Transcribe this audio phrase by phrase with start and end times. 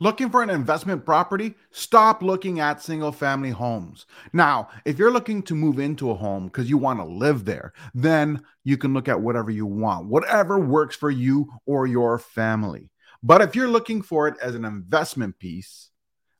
[0.00, 1.56] Looking for an investment property?
[1.72, 4.06] Stop looking at single family homes.
[4.32, 7.72] Now, if you're looking to move into a home because you want to live there,
[7.94, 12.92] then you can look at whatever you want, whatever works for you or your family.
[13.24, 15.90] But if you're looking for it as an investment piece,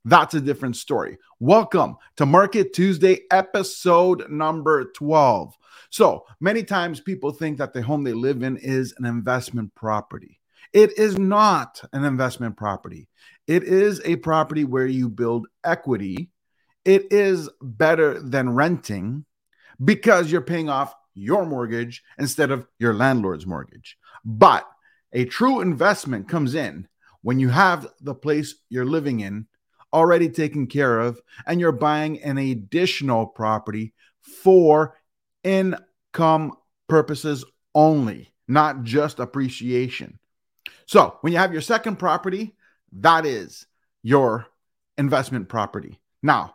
[0.05, 1.19] that's a different story.
[1.41, 5.59] Welcome to Market Tuesday, episode number 12.
[5.91, 10.39] So many times people think that the home they live in is an investment property.
[10.73, 13.09] It is not an investment property.
[13.49, 16.31] It is a property where you build equity.
[16.85, 19.25] It is better than renting
[19.83, 23.97] because you're paying off your mortgage instead of your landlord's mortgage.
[24.23, 24.69] But
[25.15, 26.89] a true investment comes in
[27.23, 29.47] when you have the place you're living in
[29.95, 34.99] already taken care of and you're buying an additional property for
[35.43, 36.53] income
[36.87, 40.19] purposes only, not just appreciation.
[40.85, 42.55] So, when you have your second property,
[42.93, 43.67] that is
[44.03, 44.47] your
[44.97, 46.01] investment property.
[46.23, 46.55] Now,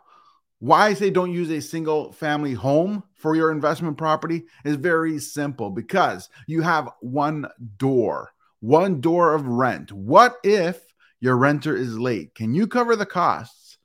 [0.58, 5.18] why I say don't use a single family home for your investment property is very
[5.18, 9.92] simple because you have one door, one door of rent.
[9.92, 10.80] What if
[11.20, 12.34] your renter is late?
[12.34, 13.78] Can you cover the costs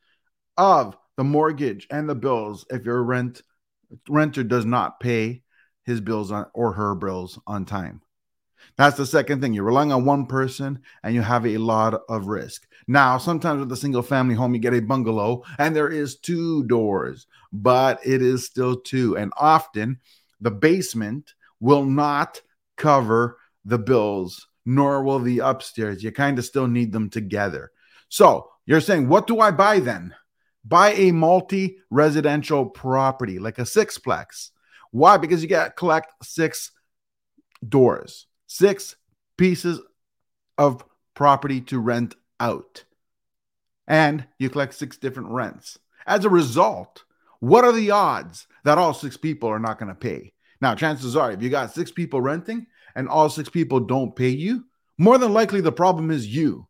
[0.57, 3.41] of the mortgage and the bills if your rent
[4.07, 5.41] renter does not pay
[5.83, 8.01] his bills on, or her bills on time?
[8.77, 9.53] That's the second thing.
[9.53, 12.65] You're relying on one person and you have a lot of risk.
[12.87, 16.63] Now, sometimes with a single family home, you get a bungalow and there is two
[16.63, 19.17] doors, but it is still two.
[19.17, 19.99] And often
[20.39, 22.41] the basement will not
[22.77, 26.03] cover the bills, nor will the upstairs.
[26.03, 27.71] You kind of still need them together.
[28.07, 30.15] So you're saying, what do I buy then?
[30.63, 34.51] Buy a multi residential property like a sixplex.
[34.91, 35.17] Why?
[35.17, 36.71] Because you get collect six
[37.67, 38.95] doors six
[39.37, 39.79] pieces
[40.57, 40.83] of
[41.13, 42.83] property to rent out.
[43.87, 45.79] And you collect six different rents.
[46.05, 47.03] As a result,
[47.39, 50.33] what are the odds that all six people are not going to pay?
[50.59, 54.29] Now, chances are, if you got six people renting and all six people don't pay
[54.29, 54.65] you,
[54.97, 56.67] more than likely the problem is you.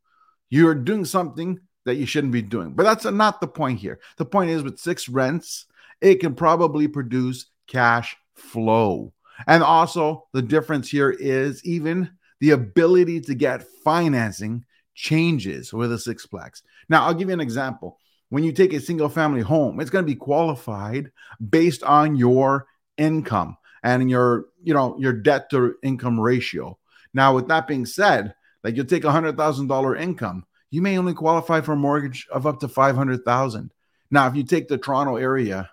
[0.50, 2.74] You're doing something that you shouldn't be doing.
[2.74, 4.00] But that's not the point here.
[4.18, 5.66] The point is, with six rents,
[6.02, 9.14] it can probably produce cash flow.
[9.48, 15.96] And also, the difference here is even the ability to get financing changes with a
[15.96, 16.62] sixplex.
[16.90, 18.00] Now, I'll give you an example.
[18.30, 21.12] When you take a single family home, it's going to be qualified
[21.50, 22.68] based on your
[22.98, 26.78] income and your, you know, your debt to income ratio.
[27.14, 30.98] Now, with that being said, like you'll take a hundred thousand dollar income, you may
[30.98, 33.72] only qualify for a mortgage of up to five hundred thousand.
[34.12, 35.70] Now, if you take the Toronto area,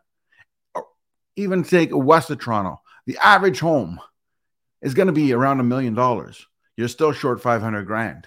[1.36, 4.00] even take west of Toronto, the average home
[4.82, 6.46] is going to be around a million dollars.
[6.76, 8.26] You're still short 500 grand.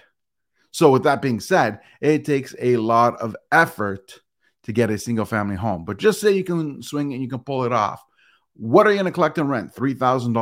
[0.72, 4.20] So, with that being said, it takes a lot of effort
[4.64, 5.84] to get a single family home.
[5.84, 8.02] But just say you can swing and you can pull it off.
[8.54, 9.74] What are you going to collect in rent?
[9.74, 10.32] $3,000?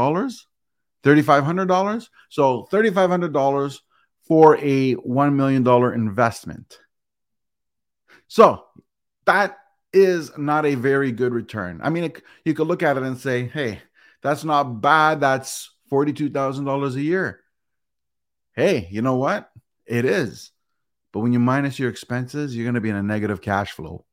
[1.04, 2.08] $3,500?
[2.28, 3.78] So, $3,500
[4.22, 6.78] for a $1 million investment.
[8.26, 8.64] So,
[9.24, 9.56] that
[9.92, 11.80] is not a very good return.
[11.82, 13.80] I mean, it, you could look at it and say, hey,
[14.22, 15.20] that's not bad.
[15.20, 17.40] That's $42,000 a year.
[18.52, 19.50] Hey, you know what?
[19.86, 20.50] It is.
[21.12, 24.04] But when you minus your expenses, you're going to be in a negative cash flow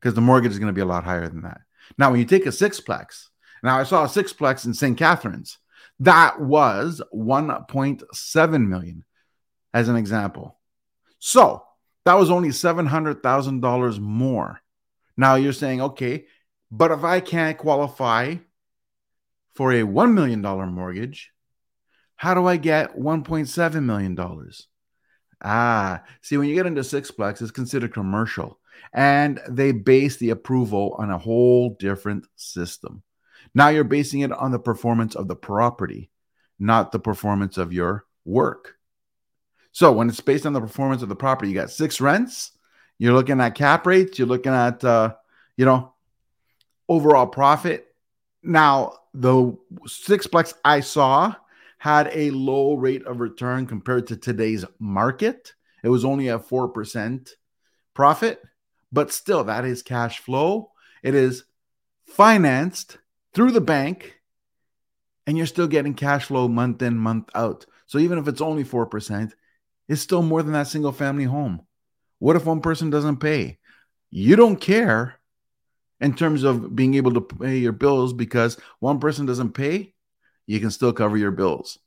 [0.00, 1.60] because the mortgage is going to be a lot higher than that.
[1.98, 3.28] Now, when you take a sixplex,
[3.62, 4.96] now I saw a sixplex in St.
[4.96, 5.58] Catharines,
[6.00, 9.04] that was 1.7 million
[9.74, 10.58] as an example.
[11.18, 11.62] So
[12.04, 14.60] that was only $700,000 more.
[15.16, 16.24] Now you're saying, okay,
[16.70, 18.36] but if I can't qualify
[19.54, 21.30] for a $1 million mortgage,
[22.16, 24.16] how do I get $1.7 million?
[25.44, 28.58] Ah, see, when you get into sixplex, it's considered commercial
[28.92, 33.02] and they base the approval on a whole different system.
[33.54, 36.10] Now you're basing it on the performance of the property,
[36.58, 38.76] not the performance of your work.
[39.72, 42.52] So when it's based on the performance of the property, you got six rents,
[42.98, 45.14] you're looking at cap rates, you're looking at, uh,
[45.56, 45.94] you know,
[46.88, 47.86] overall profit.
[48.42, 49.56] Now, the
[49.86, 51.34] sixplex I saw
[51.78, 55.52] had a low rate of return compared to today's market.
[55.82, 57.30] It was only a 4%
[57.94, 58.40] profit,
[58.92, 60.70] but still, that is cash flow.
[61.02, 61.44] It is
[62.06, 62.98] financed
[63.34, 64.20] through the bank,
[65.26, 67.66] and you're still getting cash flow month in, month out.
[67.86, 69.32] So even if it's only 4%,
[69.88, 71.66] it's still more than that single family home.
[72.18, 73.58] What if one person doesn't pay?
[74.10, 75.18] You don't care
[76.02, 79.94] in terms of being able to pay your bills because one person doesn't pay,
[80.46, 81.78] you can still cover your bills.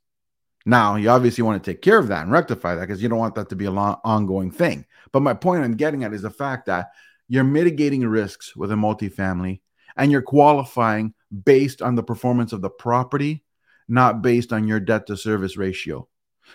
[0.65, 3.19] Now, you obviously want to take care of that and rectify that because you don't
[3.19, 4.85] want that to be a long, ongoing thing.
[5.11, 6.91] But my point I'm getting at is the fact that
[7.27, 9.59] you're mitigating risks with a multifamily
[9.97, 11.13] and you're qualifying
[11.43, 13.43] based on the performance of the property,
[13.87, 16.07] not based on your debt to service ratio.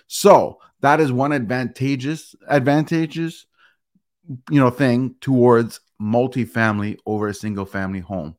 [0.06, 3.46] So that is one advantageous advantageous
[4.48, 8.36] you know thing towards multifamily over a single family home.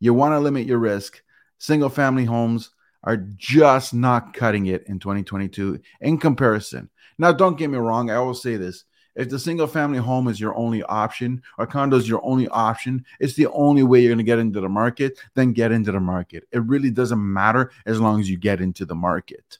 [0.00, 1.22] You want to limit your risk.
[1.58, 2.70] Single family homes
[3.04, 6.88] are just not cutting it in 2022 in comparison.
[7.18, 8.10] Now, don't get me wrong.
[8.10, 8.84] I always say this
[9.14, 13.04] if the single family home is your only option or condo is your only option,
[13.20, 16.00] it's the only way you're going to get into the market, then get into the
[16.00, 16.44] market.
[16.50, 19.58] It really doesn't matter as long as you get into the market.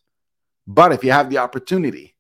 [0.67, 2.17] But if you have the opportunity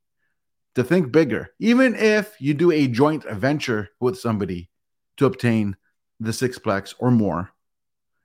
[0.74, 4.68] to think bigger, even if you do a joint venture with somebody
[5.22, 5.76] to obtain
[6.20, 7.50] the sixplex or more,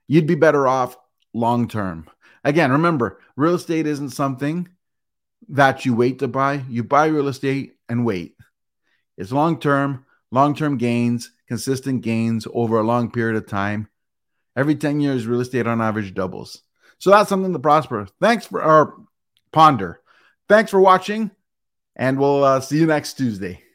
[0.08, 0.98] you'd be better off
[1.34, 2.10] long term.
[2.44, 4.68] Again, remember, real estate isn't something
[5.50, 6.64] that you wait to buy.
[6.70, 8.36] You buy real estate and wait.
[9.18, 13.90] It's long term, long term gains, consistent gains over a long period of time.
[14.56, 16.64] Every 10 years, real estate on average doubles.
[17.00, 18.08] So that's something to prosper.
[18.20, 18.96] Thanks for our
[19.52, 20.02] ponder.
[20.50, 21.30] Thanks for watching,
[21.96, 23.64] and we'll uh, see you next Tuesday.